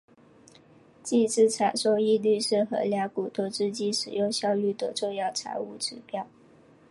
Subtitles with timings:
[1.03, 6.25] 净资产收益率是衡量股东资金使用效率的重要财务指标。